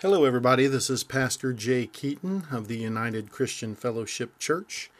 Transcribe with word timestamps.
Hello, 0.00 0.24
everybody. 0.24 0.68
This 0.68 0.90
is 0.90 1.02
Pastor 1.02 1.52
Jay 1.52 1.84
Keaton 1.88 2.44
of 2.52 2.68
the 2.68 2.78
United 2.78 3.32
Christian 3.32 3.74
Fellowship 3.74 4.38
Church. 4.38 4.92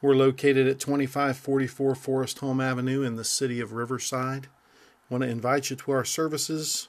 We're 0.00 0.14
located 0.14 0.68
at 0.68 0.78
2544 0.78 1.96
Forest 1.96 2.38
Home 2.38 2.60
Avenue 2.60 3.02
in 3.02 3.16
the 3.16 3.24
city 3.24 3.58
of 3.58 3.72
Riverside. 3.72 4.46
I 4.46 5.12
want 5.12 5.24
to 5.24 5.28
invite 5.28 5.70
you 5.70 5.74
to 5.74 5.90
our 5.90 6.04
services. 6.04 6.86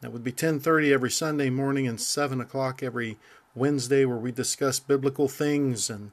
That 0.00 0.12
would 0.12 0.24
be 0.24 0.32
10:30 0.32 0.92
every 0.92 1.12
Sunday 1.12 1.48
morning 1.48 1.86
and 1.86 2.00
7 2.00 2.40
o'clock 2.40 2.82
every 2.82 3.20
Wednesday, 3.54 4.04
where 4.04 4.16
we 4.16 4.32
discuss 4.32 4.80
biblical 4.80 5.28
things 5.28 5.88
and 5.88 6.10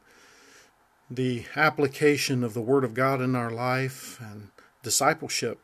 the 1.09 1.45
application 1.55 2.43
of 2.43 2.53
the 2.53 2.61
Word 2.61 2.83
of 2.83 2.93
God 2.93 3.19
in 3.19 3.35
our 3.35 3.49
life 3.49 4.19
and 4.21 4.49
discipleship 4.83 5.59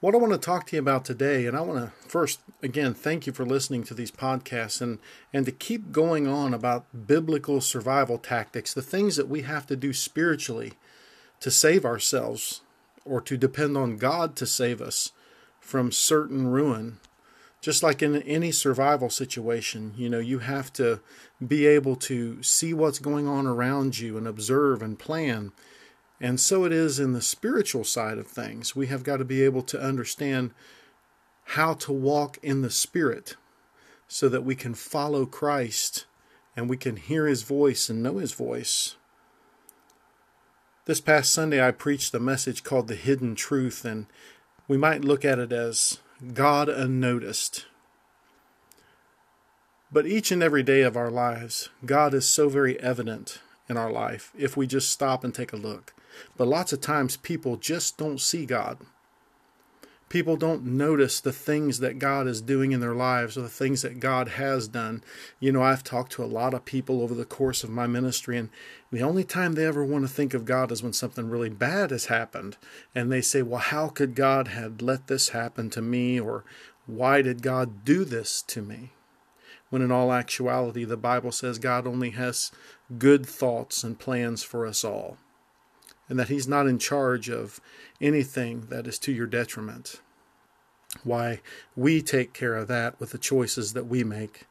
what 0.00 0.14
I 0.14 0.18
want 0.18 0.32
to 0.32 0.38
talk 0.38 0.66
to 0.66 0.76
you 0.76 0.80
about 0.80 1.04
today, 1.04 1.46
and 1.46 1.56
I 1.56 1.60
want 1.60 1.80
to 1.80 2.08
first, 2.08 2.40
again, 2.62 2.94
thank 2.94 3.26
you 3.26 3.32
for 3.32 3.44
listening 3.44 3.82
to 3.84 3.94
these 3.94 4.12
podcasts 4.12 4.80
and, 4.80 4.98
and 5.32 5.44
to 5.46 5.52
keep 5.52 5.90
going 5.90 6.28
on 6.28 6.54
about 6.54 7.06
biblical 7.06 7.60
survival 7.60 8.16
tactics, 8.16 8.72
the 8.72 8.82
things 8.82 9.16
that 9.16 9.28
we 9.28 9.42
have 9.42 9.66
to 9.66 9.76
do 9.76 9.92
spiritually 9.92 10.74
to 11.40 11.50
save 11.50 11.84
ourselves 11.84 12.60
or 13.04 13.20
to 13.20 13.36
depend 13.36 13.76
on 13.76 13.96
God 13.96 14.36
to 14.36 14.46
save 14.46 14.80
us 14.80 15.12
from 15.58 15.90
certain 15.90 16.46
ruin. 16.46 16.98
Just 17.60 17.82
like 17.82 18.00
in 18.00 18.22
any 18.22 18.52
survival 18.52 19.10
situation, 19.10 19.94
you 19.96 20.08
know, 20.08 20.20
you 20.20 20.38
have 20.38 20.72
to 20.74 21.00
be 21.44 21.66
able 21.66 21.96
to 21.96 22.40
see 22.40 22.72
what's 22.72 23.00
going 23.00 23.26
on 23.26 23.48
around 23.48 23.98
you 23.98 24.16
and 24.16 24.28
observe 24.28 24.80
and 24.80 24.96
plan 24.96 25.50
and 26.20 26.40
so 26.40 26.64
it 26.64 26.72
is 26.72 26.98
in 26.98 27.12
the 27.12 27.22
spiritual 27.22 27.84
side 27.84 28.18
of 28.18 28.26
things. 28.26 28.74
We 28.74 28.88
have 28.88 29.04
got 29.04 29.18
to 29.18 29.24
be 29.24 29.44
able 29.44 29.62
to 29.62 29.80
understand 29.80 30.52
how 31.44 31.74
to 31.74 31.92
walk 31.92 32.38
in 32.42 32.62
the 32.62 32.70
Spirit 32.70 33.36
so 34.08 34.28
that 34.28 34.44
we 34.44 34.54
can 34.54 34.74
follow 34.74 35.26
Christ 35.26 36.06
and 36.56 36.68
we 36.68 36.76
can 36.76 36.96
hear 36.96 37.26
His 37.26 37.42
voice 37.42 37.88
and 37.88 38.02
know 38.02 38.18
His 38.18 38.32
voice. 38.32 38.96
This 40.86 41.00
past 41.00 41.32
Sunday, 41.32 41.64
I 41.64 41.70
preached 41.70 42.14
a 42.14 42.18
message 42.18 42.64
called 42.64 42.88
The 42.88 42.94
Hidden 42.94 43.34
Truth, 43.34 43.84
and 43.84 44.06
we 44.66 44.78
might 44.78 45.04
look 45.04 45.24
at 45.24 45.38
it 45.38 45.52
as 45.52 45.98
God 46.32 46.68
unnoticed. 46.68 47.66
But 49.92 50.06
each 50.06 50.32
and 50.32 50.42
every 50.42 50.62
day 50.62 50.82
of 50.82 50.96
our 50.96 51.10
lives, 51.10 51.68
God 51.84 52.12
is 52.12 52.26
so 52.26 52.48
very 52.48 52.80
evident 52.80 53.40
in 53.68 53.76
our 53.76 53.92
life 53.92 54.32
if 54.36 54.56
we 54.56 54.66
just 54.66 54.90
stop 54.90 55.24
and 55.24 55.34
take 55.34 55.52
a 55.52 55.56
look. 55.56 55.94
But 56.36 56.48
lots 56.48 56.72
of 56.72 56.80
times 56.80 57.16
people 57.16 57.56
just 57.56 57.96
don't 57.96 58.20
see 58.20 58.46
God. 58.46 58.78
People 60.08 60.36
don't 60.36 60.64
notice 60.64 61.20
the 61.20 61.34
things 61.34 61.80
that 61.80 61.98
God 61.98 62.26
is 62.26 62.40
doing 62.40 62.72
in 62.72 62.80
their 62.80 62.94
lives 62.94 63.36
or 63.36 63.42
the 63.42 63.48
things 63.50 63.82
that 63.82 64.00
God 64.00 64.28
has 64.28 64.66
done. 64.66 65.02
You 65.38 65.52
know, 65.52 65.62
I've 65.62 65.84
talked 65.84 66.12
to 66.12 66.24
a 66.24 66.26
lot 66.26 66.54
of 66.54 66.64
people 66.64 67.02
over 67.02 67.14
the 67.14 67.26
course 67.26 67.62
of 67.62 67.68
my 67.68 67.86
ministry, 67.86 68.38
and 68.38 68.48
the 68.90 69.02
only 69.02 69.22
time 69.22 69.52
they 69.52 69.66
ever 69.66 69.84
want 69.84 70.08
to 70.08 70.12
think 70.12 70.32
of 70.32 70.46
God 70.46 70.72
is 70.72 70.82
when 70.82 70.94
something 70.94 71.28
really 71.28 71.50
bad 71.50 71.90
has 71.90 72.06
happened. 72.06 72.56
And 72.94 73.12
they 73.12 73.20
say, 73.20 73.42
Well, 73.42 73.60
how 73.60 73.88
could 73.88 74.14
God 74.14 74.48
have 74.48 74.80
let 74.80 75.08
this 75.08 75.30
happen 75.30 75.68
to 75.70 75.82
me? 75.82 76.18
Or 76.18 76.42
why 76.86 77.20
did 77.20 77.42
God 77.42 77.84
do 77.84 78.06
this 78.06 78.40
to 78.42 78.62
me? 78.62 78.92
When 79.68 79.82
in 79.82 79.92
all 79.92 80.10
actuality, 80.10 80.84
the 80.84 80.96
Bible 80.96 81.32
says 81.32 81.58
God 81.58 81.86
only 81.86 82.10
has 82.10 82.50
good 82.98 83.26
thoughts 83.26 83.84
and 83.84 83.98
plans 83.98 84.42
for 84.42 84.64
us 84.64 84.84
all 84.84 85.18
and 86.08 86.18
that 86.18 86.28
He's 86.28 86.48
not 86.48 86.66
in 86.66 86.78
charge 86.78 87.28
of 87.28 87.60
anything 88.00 88.66
that 88.68 88.86
is 88.86 88.98
to 89.00 89.12
your 89.12 89.26
detriment. 89.26 90.00
Why, 91.04 91.40
we 91.76 92.00
take 92.00 92.32
care 92.32 92.54
of 92.54 92.68
that 92.68 92.98
with 92.98 93.10
the 93.10 93.18
choices 93.18 93.72
that 93.74 93.86
we 93.86 94.04
make. 94.04 94.46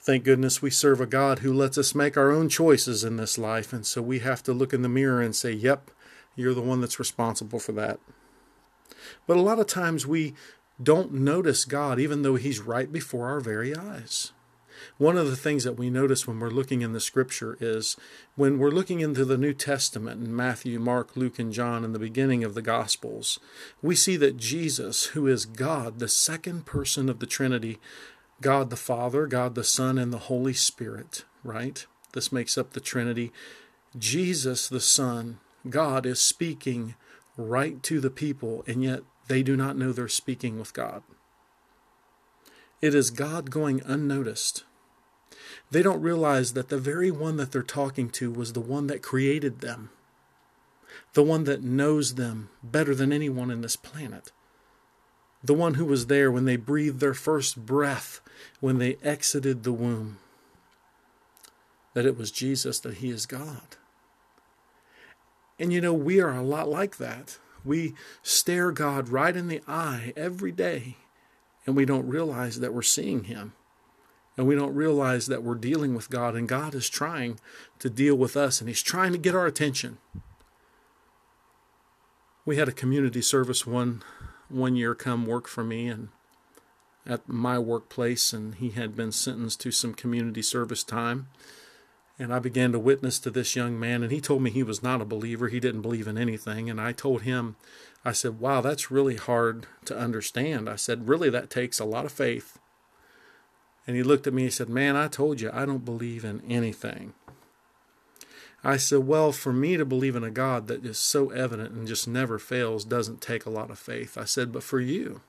Thank 0.00 0.24
goodness 0.24 0.62
we 0.62 0.70
serve 0.70 1.00
a 1.00 1.06
God 1.06 1.40
who 1.40 1.52
lets 1.52 1.76
us 1.76 1.94
make 1.94 2.16
our 2.16 2.30
own 2.30 2.48
choices 2.48 3.04
in 3.04 3.16
this 3.16 3.36
life, 3.36 3.72
and 3.72 3.84
so 3.84 4.00
we 4.00 4.20
have 4.20 4.42
to 4.44 4.52
look 4.52 4.72
in 4.72 4.82
the 4.82 4.88
mirror 4.88 5.20
and 5.20 5.34
say, 5.34 5.52
Yep, 5.52 5.90
you're 6.36 6.54
the 6.54 6.60
one 6.60 6.80
that's 6.80 6.98
responsible 6.98 7.58
for 7.58 7.72
that. 7.72 7.98
But 9.26 9.36
a 9.36 9.42
lot 9.42 9.58
of 9.58 9.66
times 9.66 10.06
we 10.06 10.34
don't 10.82 11.12
notice 11.12 11.64
God 11.64 11.98
even 11.98 12.22
though 12.22 12.36
He's 12.36 12.60
right 12.60 12.90
before 12.90 13.28
our 13.28 13.40
very 13.40 13.74
eyes. 13.74 14.32
One 14.98 15.16
of 15.16 15.28
the 15.28 15.36
things 15.36 15.64
that 15.64 15.78
we 15.78 15.90
notice 15.90 16.26
when 16.26 16.40
we're 16.40 16.50
looking 16.50 16.82
in 16.82 16.92
the 16.92 17.00
scripture 17.00 17.56
is 17.60 17.96
when 18.34 18.58
we're 18.58 18.70
looking 18.70 19.00
into 19.00 19.24
the 19.24 19.38
New 19.38 19.52
Testament 19.52 20.24
in 20.24 20.34
Matthew, 20.34 20.78
Mark, 20.78 21.16
Luke, 21.16 21.38
and 21.38 21.52
John 21.52 21.84
in 21.84 21.92
the 21.92 21.98
beginning 21.98 22.44
of 22.44 22.54
the 22.54 22.62
Gospels, 22.62 23.38
we 23.82 23.94
see 23.94 24.16
that 24.16 24.36
Jesus, 24.36 25.06
who 25.06 25.26
is 25.26 25.44
God, 25.44 25.98
the 25.98 26.08
second 26.08 26.66
person 26.66 27.08
of 27.08 27.18
the 27.18 27.26
Trinity, 27.26 27.78
God 28.40 28.70
the 28.70 28.76
Father, 28.76 29.26
God 29.26 29.54
the 29.54 29.64
Son, 29.64 29.98
and 29.98 30.12
the 30.12 30.18
Holy 30.18 30.54
Spirit, 30.54 31.24
right? 31.42 31.86
This 32.12 32.32
makes 32.32 32.58
up 32.58 32.72
the 32.72 32.80
Trinity. 32.80 33.32
Jesus, 33.98 34.68
the 34.68 34.80
Son, 34.80 35.38
God, 35.68 36.06
is 36.06 36.20
speaking 36.20 36.94
right 37.36 37.82
to 37.82 38.00
the 38.00 38.10
people, 38.10 38.64
and 38.66 38.82
yet 38.82 39.02
they 39.28 39.42
do 39.42 39.56
not 39.56 39.76
know 39.76 39.92
they're 39.92 40.08
speaking 40.08 40.58
with 40.58 40.72
God. 40.72 41.02
It 42.86 42.94
is 42.94 43.10
God 43.10 43.50
going 43.50 43.82
unnoticed. 43.84 44.62
They 45.72 45.82
don't 45.82 46.00
realize 46.00 46.52
that 46.52 46.68
the 46.68 46.78
very 46.78 47.10
one 47.10 47.36
that 47.36 47.50
they're 47.50 47.64
talking 47.64 48.08
to 48.10 48.30
was 48.30 48.52
the 48.52 48.60
one 48.60 48.86
that 48.86 49.02
created 49.02 49.58
them, 49.58 49.90
the 51.14 51.24
one 51.24 51.42
that 51.44 51.64
knows 51.64 52.14
them 52.14 52.48
better 52.62 52.94
than 52.94 53.12
anyone 53.12 53.50
in 53.50 53.60
this 53.60 53.74
planet, 53.74 54.30
the 55.42 55.52
one 55.52 55.74
who 55.74 55.84
was 55.84 56.06
there 56.06 56.30
when 56.30 56.44
they 56.44 56.54
breathed 56.54 57.00
their 57.00 57.12
first 57.12 57.66
breath, 57.66 58.20
when 58.60 58.78
they 58.78 58.98
exited 59.02 59.64
the 59.64 59.72
womb. 59.72 60.18
That 61.94 62.06
it 62.06 62.16
was 62.16 62.30
Jesus, 62.30 62.78
that 62.78 62.98
He 62.98 63.10
is 63.10 63.26
God. 63.26 63.78
And 65.58 65.72
you 65.72 65.80
know, 65.80 65.92
we 65.92 66.20
are 66.20 66.36
a 66.36 66.40
lot 66.40 66.68
like 66.68 66.98
that. 66.98 67.38
We 67.64 67.94
stare 68.22 68.70
God 68.70 69.08
right 69.08 69.36
in 69.36 69.48
the 69.48 69.62
eye 69.66 70.12
every 70.16 70.52
day 70.52 70.98
and 71.66 71.76
we 71.76 71.84
don't 71.84 72.08
realize 72.08 72.60
that 72.60 72.72
we're 72.72 72.82
seeing 72.82 73.24
Him. 73.24 73.52
And 74.36 74.46
we 74.46 74.54
don't 74.54 74.74
realize 74.74 75.26
that 75.26 75.42
we're 75.42 75.54
dealing 75.54 75.94
with 75.94 76.10
God, 76.10 76.34
and 76.34 76.48
God 76.48 76.74
is 76.74 76.90
trying 76.90 77.40
to 77.78 77.88
deal 77.88 78.14
with 78.14 78.36
us, 78.36 78.60
and 78.60 78.68
He's 78.68 78.82
trying 78.82 79.12
to 79.12 79.18
get 79.18 79.34
our 79.34 79.46
attention. 79.46 79.98
We 82.44 82.56
had 82.56 82.68
a 82.68 82.72
community 82.72 83.22
service 83.22 83.66
one 83.66 84.02
one 84.48 84.76
year 84.76 84.94
come 84.94 85.26
work 85.26 85.48
for 85.48 85.64
me 85.64 85.88
and 85.88 86.08
at 87.06 87.28
my 87.28 87.58
workplace, 87.58 88.32
and 88.32 88.56
he 88.56 88.70
had 88.70 88.96
been 88.96 89.12
sentenced 89.12 89.60
to 89.60 89.70
some 89.70 89.94
community 89.94 90.42
service 90.42 90.82
time. 90.82 91.28
And 92.18 92.32
I 92.32 92.38
began 92.38 92.72
to 92.72 92.78
witness 92.78 93.18
to 93.20 93.30
this 93.30 93.54
young 93.54 93.78
man, 93.78 94.02
and 94.02 94.10
he 94.10 94.22
told 94.22 94.40
me 94.40 94.50
he 94.50 94.62
was 94.62 94.82
not 94.82 95.02
a 95.02 95.06
believer. 95.06 95.48
He 95.48 95.60
didn't 95.60 95.82
believe 95.82 96.06
in 96.06 96.16
anything. 96.16 96.70
And 96.70 96.80
I 96.80 96.92
told 96.92 97.22
him, 97.22 97.56
I 98.04 98.12
said, 98.12 98.40
Wow, 98.40 98.62
that's 98.62 98.90
really 98.90 99.16
hard 99.16 99.66
to 99.84 99.98
understand. 99.98 100.68
I 100.68 100.76
said, 100.76 101.08
Really, 101.08 101.28
that 101.30 101.50
takes 101.50 101.78
a 101.78 101.84
lot 101.84 102.06
of 102.06 102.12
faith. 102.12 102.58
And 103.86 103.96
he 103.96 104.02
looked 104.02 104.26
at 104.26 104.32
me 104.32 104.44
and 104.44 104.52
said, 104.52 104.68
Man, 104.68 104.96
I 104.96 105.08
told 105.08 105.40
you, 105.40 105.50
I 105.52 105.66
don't 105.66 105.84
believe 105.84 106.24
in 106.24 106.42
anything. 106.48 107.12
I 108.64 108.78
said, 108.78 109.00
Well, 109.00 109.30
for 109.32 109.52
me 109.52 109.76
to 109.76 109.84
believe 109.84 110.16
in 110.16 110.24
a 110.24 110.30
God 110.30 110.68
that 110.68 110.86
is 110.86 110.98
so 110.98 111.30
evident 111.30 111.72
and 111.72 111.86
just 111.86 112.08
never 112.08 112.38
fails 112.38 112.84
doesn't 112.84 113.20
take 113.20 113.44
a 113.44 113.50
lot 113.50 113.70
of 113.70 113.78
faith. 113.78 114.16
I 114.16 114.24
said, 114.24 114.52
But 114.52 114.62
for 114.62 114.80
you, 114.80 115.20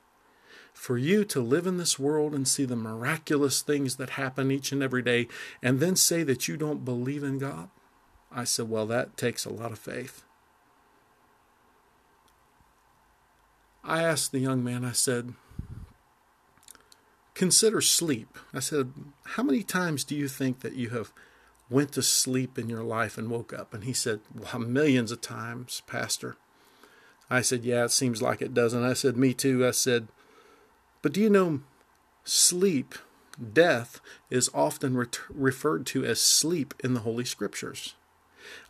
for 0.78 0.98
you 0.98 1.26
to 1.26 1.42
live 1.42 1.66
in 1.66 1.78
this 1.78 1.98
world 1.98 2.36
and 2.36 2.48
see 2.48 2.64
the 2.64 2.76
miraculous 2.76 3.64
things 3.64 3.96
that 3.96 4.12
happen 4.12 4.52
each 4.52 4.72
and 4.72 4.84
every 4.84 5.02
day 5.02 5.28
and 5.62 5.80
then 5.80 5.96
say 5.96 6.22
that 6.22 6.48
you 6.48 6.56
don't 6.56 6.86
believe 6.86 7.24
in 7.24 7.40
God? 7.40 7.70
I 8.32 8.44
said, 8.44 8.70
Well, 8.70 8.86
that 8.86 9.18
takes 9.18 9.44
a 9.44 9.50
lot 9.50 9.72
of 9.72 9.80
faith. 9.80 10.24
I 13.84 14.04
asked 14.04 14.32
the 14.32 14.40
young 14.40 14.64
man, 14.64 14.86
I 14.86 14.92
said, 14.92 15.34
Consider 17.34 17.82
sleep. 17.82 18.38
I 18.54 18.60
said, 18.60 18.94
How 19.26 19.44
many 19.44 19.64
times 19.64 20.04
do 20.04 20.16
you 20.16 20.28
think 20.28 20.60
that 20.60 20.76
you 20.76 20.90
have 20.90 21.12
went 21.72 21.92
to 21.94 22.04
sleep 22.04 22.60
in 22.60 22.70
your 22.70 22.84
life 22.84 23.18
and 23.18 23.32
woke 23.32 23.52
up? 23.52 23.74
And 23.74 23.84
he 23.84 23.94
said, 23.94 24.20
Well, 24.34 24.60
millions 24.60 25.12
of 25.12 25.22
times, 25.22 25.82
Pastor. 25.88 26.38
I 27.32 27.42
said, 27.42 27.66
Yeah, 27.66 27.86
it 27.86 27.92
seems 27.92 28.22
like 28.22 28.44
it 28.44 28.54
doesn't. 28.54 28.84
I 28.84 28.94
said, 28.94 29.18
Me 29.18 29.34
too. 29.34 29.66
I 29.66 29.72
said, 29.72 30.08
but 31.02 31.14
do 31.14 31.22
you 31.22 31.30
know 31.30 31.62
sleep, 32.24 32.96
death, 33.54 34.02
is 34.30 34.50
often 34.54 34.96
re- 34.96 35.08
referred 35.30 35.86
to 35.88 36.06
as 36.06 36.20
sleep 36.20 36.74
in 36.84 36.94
the 36.94 37.02
Holy 37.02 37.26
Scriptures? 37.26 37.96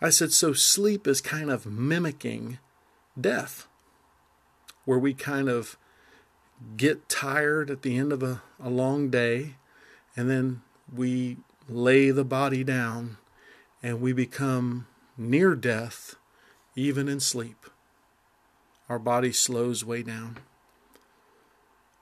I 0.01 0.09
said, 0.09 0.31
so 0.31 0.53
sleep 0.53 1.07
is 1.07 1.21
kind 1.21 1.51
of 1.51 1.65
mimicking 1.65 2.59
death, 3.19 3.68
where 4.85 5.00
we 5.00 5.13
kind 5.13 5.50
of 5.50 5.77
get 6.75 7.07
tired 7.07 7.69
at 7.69 7.81
the 7.81 7.97
end 7.97 8.12
of 8.12 8.24
a, 8.24 8.41
a 8.59 8.69
long 8.69 9.09
day 9.09 9.56
and 10.15 10.30
then 10.30 10.62
we 10.94 11.38
lay 11.69 12.09
the 12.09 12.25
body 12.25 12.63
down 12.63 13.18
and 13.83 14.01
we 14.01 14.12
become 14.12 14.88
near 15.18 15.56
death 15.56 16.15
even 16.75 17.07
in 17.07 17.19
sleep. 17.19 17.68
Our 18.89 19.00
body 19.00 19.31
slows 19.31 19.85
way 19.85 20.01
down. 20.01 20.38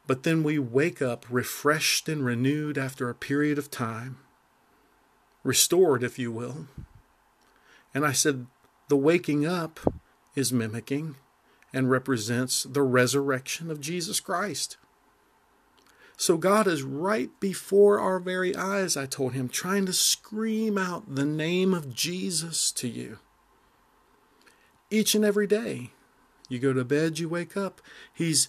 But 0.07 0.23
then 0.23 0.43
we 0.43 0.59
wake 0.59 1.01
up 1.01 1.25
refreshed 1.29 2.07
and 2.07 2.23
renewed 2.23 2.77
after 2.77 3.09
a 3.09 3.15
period 3.15 3.57
of 3.57 3.71
time, 3.71 4.17
restored, 5.43 6.03
if 6.03 6.19
you 6.19 6.31
will. 6.31 6.67
And 7.93 8.05
I 8.05 8.11
said, 8.11 8.45
the 8.87 8.97
waking 8.97 9.45
up 9.45 9.79
is 10.35 10.53
mimicking 10.53 11.15
and 11.73 11.89
represents 11.89 12.63
the 12.63 12.83
resurrection 12.83 13.71
of 13.71 13.81
Jesus 13.81 14.19
Christ. 14.19 14.77
So 16.17 16.37
God 16.37 16.67
is 16.67 16.83
right 16.83 17.29
before 17.39 17.99
our 17.99 18.19
very 18.19 18.55
eyes, 18.55 18.95
I 18.95 19.05
told 19.05 19.33
him, 19.33 19.49
trying 19.49 19.85
to 19.85 19.93
scream 19.93 20.77
out 20.77 21.15
the 21.15 21.25
name 21.25 21.73
of 21.73 21.93
Jesus 21.93 22.71
to 22.73 22.87
you. 22.87 23.19
Each 24.89 25.15
and 25.15 25.25
every 25.25 25.47
day, 25.47 25.91
you 26.47 26.59
go 26.59 26.71
to 26.71 26.85
bed, 26.85 27.19
you 27.19 27.27
wake 27.27 27.57
up, 27.57 27.81
he's 28.13 28.47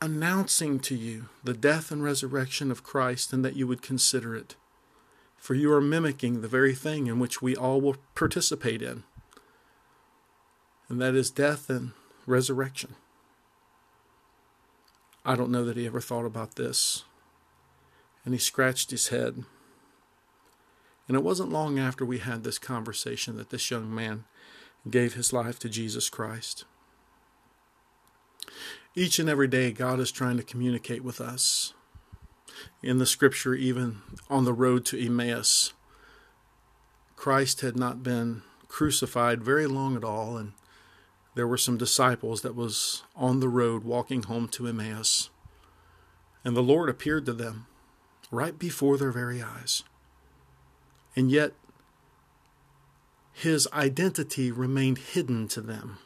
announcing 0.00 0.78
to 0.80 0.94
you 0.94 1.28
the 1.42 1.54
death 1.54 1.90
and 1.90 2.02
resurrection 2.02 2.70
of 2.70 2.82
Christ 2.82 3.32
and 3.32 3.44
that 3.44 3.56
you 3.56 3.66
would 3.66 3.82
consider 3.82 4.34
it. 4.36 4.56
For 5.36 5.54
you 5.54 5.72
are 5.72 5.80
mimicking 5.80 6.40
the 6.40 6.48
very 6.48 6.74
thing 6.74 7.06
in 7.06 7.18
which 7.18 7.40
we 7.40 7.54
all 7.54 7.80
will 7.80 7.96
participate 8.14 8.82
in, 8.82 9.04
and 10.88 11.00
that 11.00 11.14
is 11.14 11.30
death 11.30 11.70
and 11.70 11.92
resurrection. 12.26 12.96
I 15.24 15.34
don't 15.34 15.50
know 15.50 15.64
that 15.64 15.76
he 15.76 15.86
ever 15.86 16.00
thought 16.00 16.24
about 16.24 16.54
this. 16.54 17.04
And 18.24 18.32
he 18.32 18.38
scratched 18.38 18.92
his 18.92 19.08
head. 19.08 19.44
And 21.08 21.16
it 21.16 21.22
wasn't 21.22 21.52
long 21.52 21.78
after 21.78 22.04
we 22.04 22.18
had 22.18 22.44
this 22.44 22.58
conversation 22.58 23.36
that 23.36 23.50
this 23.50 23.70
young 23.70 23.92
man 23.92 24.24
gave 24.88 25.14
his 25.14 25.32
life 25.32 25.58
to 25.60 25.68
Jesus 25.68 26.08
Christ. 26.08 26.64
Each 28.98 29.18
and 29.18 29.28
every 29.28 29.46
day, 29.46 29.72
God 29.72 30.00
is 30.00 30.10
trying 30.10 30.38
to 30.38 30.42
communicate 30.42 31.04
with 31.04 31.20
us. 31.20 31.74
In 32.82 32.96
the 32.96 33.04
scripture, 33.04 33.54
even 33.54 33.98
on 34.30 34.46
the 34.46 34.54
road 34.54 34.86
to 34.86 34.98
Emmaus, 34.98 35.74
Christ 37.14 37.60
had 37.60 37.76
not 37.76 38.02
been 38.02 38.40
crucified 38.68 39.44
very 39.44 39.66
long 39.66 39.96
at 39.96 40.04
all, 40.04 40.38
and 40.38 40.52
there 41.34 41.46
were 41.46 41.58
some 41.58 41.76
disciples 41.76 42.40
that 42.40 42.54
was 42.54 43.02
on 43.14 43.40
the 43.40 43.50
road 43.50 43.84
walking 43.84 44.22
home 44.22 44.48
to 44.48 44.66
Emmaus. 44.66 45.28
And 46.42 46.56
the 46.56 46.62
Lord 46.62 46.88
appeared 46.88 47.26
to 47.26 47.34
them 47.34 47.66
right 48.30 48.58
before 48.58 48.96
their 48.96 49.12
very 49.12 49.42
eyes. 49.42 49.82
And 51.14 51.30
yet, 51.30 51.52
his 53.34 53.68
identity 53.74 54.50
remained 54.50 54.96
hidden 54.96 55.48
to 55.48 55.60
them. 55.60 55.98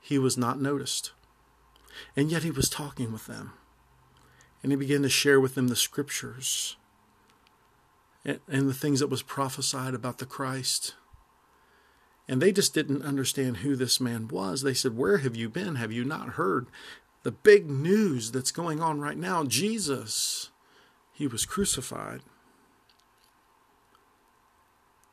He 0.00 0.16
was 0.16 0.38
not 0.38 0.60
noticed. 0.60 1.10
And 2.16 2.30
yet, 2.30 2.42
he 2.42 2.50
was 2.50 2.68
talking 2.68 3.12
with 3.12 3.26
them. 3.26 3.52
And 4.62 4.72
he 4.72 4.76
began 4.76 5.02
to 5.02 5.08
share 5.08 5.40
with 5.40 5.54
them 5.54 5.68
the 5.68 5.76
scriptures 5.76 6.76
and, 8.24 8.40
the 8.48 8.74
things 8.74 9.00
that 9.00 9.10
was 9.10 9.22
prophesied 9.22 9.92
about 9.94 10.18
the 10.18 10.26
Christ 10.26 10.94
and 12.28 12.40
they 12.40 12.52
just 12.52 12.72
didn't 12.72 13.02
understand 13.02 13.58
who 13.58 13.76
this 13.76 14.00
man 14.00 14.28
was. 14.28 14.62
They 14.62 14.74
said, 14.74 14.96
Where 14.96 15.18
have 15.18 15.36
you 15.36 15.48
been? 15.48 15.76
Have 15.76 15.92
you 15.92 16.04
not 16.04 16.30
heard 16.30 16.66
the 17.22 17.32
big 17.32 17.68
news 17.68 18.30
that's 18.30 18.50
going 18.50 18.80
on 18.80 19.00
right 19.00 19.18
now? 19.18 19.44
Jesus, 19.44 20.50
he 21.12 21.26
was 21.26 21.44
crucified. 21.44 22.20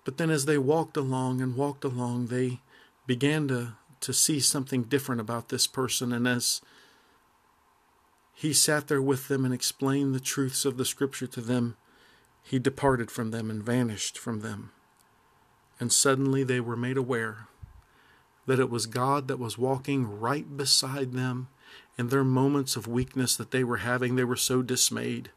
But 0.03 0.17
then 0.17 0.29
as 0.29 0.45
they 0.45 0.57
walked 0.57 0.97
along 0.97 1.41
and 1.41 1.55
walked 1.55 1.83
along, 1.83 2.27
they 2.27 2.59
began 3.05 3.47
to, 3.49 3.73
to 4.01 4.13
see 4.13 4.39
something 4.39 4.83
different 4.83 5.21
about 5.21 5.49
this 5.49 5.67
person. 5.67 6.11
And 6.11 6.27
as 6.27 6.61
he 8.33 8.53
sat 8.53 8.87
there 8.87 9.01
with 9.01 9.27
them 9.27 9.45
and 9.45 9.53
explained 9.53 10.13
the 10.13 10.19
truths 10.19 10.65
of 10.65 10.77
the 10.77 10.85
scripture 10.85 11.27
to 11.27 11.41
them, 11.41 11.77
he 12.43 12.59
departed 12.59 13.09
from 13.09 13.31
them 13.31 13.49
and 13.49 13.63
vanished 13.63 14.17
from 14.17 14.41
them 14.41 14.71
and 15.81 15.91
suddenly 15.91 16.43
they 16.43 16.59
were 16.59 16.77
made 16.77 16.95
aware 16.95 17.47
that 18.45 18.59
it 18.59 18.69
was 18.69 18.85
God 18.85 19.27
that 19.27 19.39
was 19.39 19.57
walking 19.57 20.19
right 20.19 20.55
beside 20.55 21.13
them 21.13 21.47
in 21.97 22.09
their 22.09 22.23
moments 22.23 22.75
of 22.75 22.87
weakness 22.87 23.35
that 23.35 23.49
they 23.49 23.63
were 23.63 23.77
having. 23.77 24.15
They 24.15 24.23
were 24.23 24.35
so 24.35 24.61
dismayed. 24.61 25.31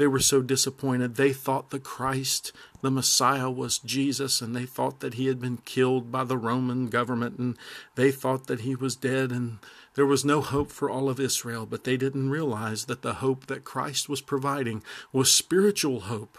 They 0.00 0.06
were 0.06 0.18
so 0.18 0.40
disappointed. 0.40 1.16
They 1.16 1.34
thought 1.34 1.68
the 1.68 1.78
Christ, 1.78 2.52
the 2.80 2.90
Messiah, 2.90 3.50
was 3.50 3.78
Jesus, 3.78 4.40
and 4.40 4.56
they 4.56 4.64
thought 4.64 5.00
that 5.00 5.12
he 5.12 5.26
had 5.26 5.38
been 5.38 5.58
killed 5.58 6.10
by 6.10 6.24
the 6.24 6.38
Roman 6.38 6.86
government, 6.86 7.38
and 7.38 7.58
they 7.96 8.10
thought 8.10 8.46
that 8.46 8.62
he 8.62 8.74
was 8.74 8.96
dead, 8.96 9.30
and 9.30 9.58
there 9.96 10.06
was 10.06 10.24
no 10.24 10.40
hope 10.40 10.70
for 10.70 10.88
all 10.88 11.10
of 11.10 11.20
Israel. 11.20 11.66
But 11.66 11.84
they 11.84 11.98
didn't 11.98 12.30
realize 12.30 12.86
that 12.86 13.02
the 13.02 13.16
hope 13.16 13.44
that 13.48 13.64
Christ 13.64 14.08
was 14.08 14.22
providing 14.22 14.82
was 15.12 15.30
spiritual 15.30 16.00
hope, 16.00 16.38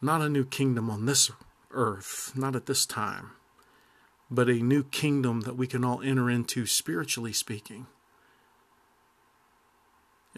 not 0.00 0.22
a 0.22 0.30
new 0.30 0.46
kingdom 0.46 0.88
on 0.88 1.04
this 1.04 1.30
earth, 1.72 2.32
not 2.34 2.56
at 2.56 2.64
this 2.64 2.86
time, 2.86 3.32
but 4.30 4.48
a 4.48 4.62
new 4.62 4.82
kingdom 4.82 5.42
that 5.42 5.58
we 5.58 5.66
can 5.66 5.84
all 5.84 6.00
enter 6.00 6.30
into 6.30 6.64
spiritually 6.64 7.34
speaking. 7.34 7.86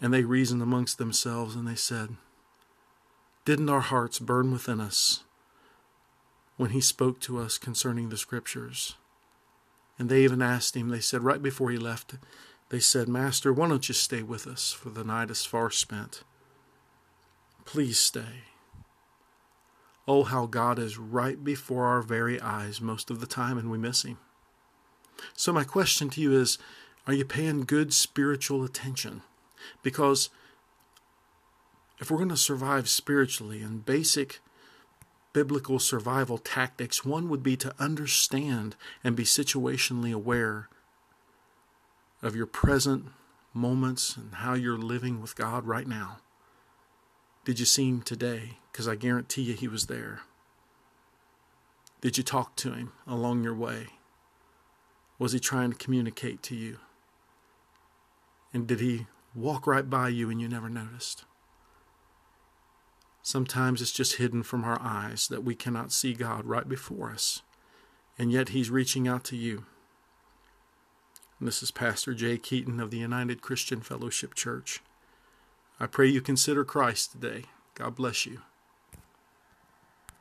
And 0.03 0.13
they 0.13 0.25
reasoned 0.25 0.61
amongst 0.61 0.97
themselves 0.97 1.55
and 1.55 1.65
they 1.65 1.75
said, 1.75 2.17
Didn't 3.45 3.69
our 3.69 3.79
hearts 3.79 4.19
burn 4.19 4.51
within 4.51 4.81
us 4.81 5.23
when 6.57 6.71
he 6.71 6.81
spoke 6.81 7.21
to 7.21 7.39
us 7.39 7.57
concerning 7.57 8.09
the 8.09 8.17
scriptures? 8.17 8.97
And 9.97 10.09
they 10.09 10.25
even 10.25 10.41
asked 10.41 10.75
him, 10.75 10.89
they 10.89 10.99
said, 10.99 11.23
right 11.23 11.41
before 11.41 11.71
he 11.71 11.77
left, 11.77 12.15
they 12.67 12.81
said, 12.81 13.07
Master, 13.07 13.53
why 13.53 13.69
don't 13.69 13.87
you 13.87 13.93
stay 13.93 14.21
with 14.21 14.45
us, 14.45 14.73
for 14.73 14.89
the 14.89 15.05
night 15.05 15.29
is 15.29 15.45
far 15.45 15.69
spent? 15.69 16.23
Please 17.63 17.97
stay. 17.97 18.43
Oh, 20.05 20.23
how 20.23 20.47
God 20.47 20.79
is 20.79 20.97
right 20.97 21.41
before 21.41 21.85
our 21.85 22.01
very 22.01 22.41
eyes 22.41 22.81
most 22.81 23.09
of 23.09 23.21
the 23.21 23.25
time 23.25 23.57
and 23.57 23.71
we 23.71 23.77
miss 23.77 24.03
Him. 24.03 24.17
So, 25.33 25.53
my 25.53 25.63
question 25.63 26.09
to 26.09 26.19
you 26.19 26.33
is 26.33 26.57
Are 27.07 27.13
you 27.13 27.23
paying 27.23 27.61
good 27.61 27.93
spiritual 27.93 28.65
attention? 28.65 29.21
Because 29.81 30.29
if 31.99 32.09
we're 32.09 32.17
going 32.17 32.29
to 32.29 32.37
survive 32.37 32.89
spiritually 32.89 33.61
in 33.61 33.79
basic 33.79 34.39
biblical 35.33 35.79
survival 35.79 36.37
tactics, 36.37 37.03
one 37.03 37.27
would 37.29 37.43
be 37.43 37.57
to 37.57 37.73
understand 37.79 38.75
and 39.03 39.15
be 39.15 39.23
situationally 39.23 40.13
aware 40.13 40.69
of 42.21 42.35
your 42.35 42.45
present 42.45 43.07
moments 43.53 44.15
and 44.15 44.35
how 44.35 44.53
you're 44.53 44.77
living 44.77 45.21
with 45.21 45.35
God 45.35 45.65
right 45.65 45.87
now. 45.87 46.17
Did 47.45 47.59
you 47.59 47.65
see 47.65 47.89
him 47.89 48.01
today? 48.01 48.57
Because 48.71 48.87
I 48.87 48.95
guarantee 48.95 49.41
you 49.41 49.53
he 49.53 49.67
was 49.67 49.87
there. 49.87 50.21
Did 52.01 52.17
you 52.17 52.23
talk 52.23 52.55
to 52.57 52.73
him 52.73 52.93
along 53.07 53.43
your 53.43 53.55
way? 53.55 53.87
Was 55.19 55.31
he 55.31 55.39
trying 55.39 55.71
to 55.71 55.77
communicate 55.77 56.41
to 56.43 56.55
you? 56.55 56.77
And 58.53 58.67
did 58.67 58.79
he 58.79 59.07
walk 59.35 59.67
right 59.67 59.89
by 59.89 60.09
you 60.09 60.29
and 60.29 60.39
you 60.41 60.47
never 60.47 60.69
noticed? 60.69 61.25
Sometimes 63.21 63.81
it's 63.81 63.91
just 63.91 64.17
hidden 64.17 64.43
from 64.43 64.63
our 64.63 64.79
eyes 64.81 65.27
that 65.29 65.43
we 65.43 65.55
cannot 65.55 65.91
see 65.91 66.13
God 66.13 66.45
right 66.45 66.67
before 66.67 67.11
us, 67.11 67.41
and 68.19 68.31
yet 68.31 68.49
He's 68.49 68.69
reaching 68.69 69.07
out 69.07 69.23
to 69.25 69.37
you. 69.37 69.65
And 71.39 71.47
this 71.47 71.63
is 71.63 71.71
Pastor 71.71 72.13
Jay 72.13 72.37
Keaton 72.37 72.79
of 72.79 72.91
the 72.91 72.97
United 72.97 73.41
Christian 73.41 73.81
Fellowship 73.81 74.33
Church. 74.33 74.81
I 75.79 75.87
pray 75.87 76.07
you 76.07 76.21
consider 76.21 76.63
Christ 76.63 77.13
today. 77.13 77.45
God 77.75 77.95
bless 77.95 78.25
you. 78.25 78.41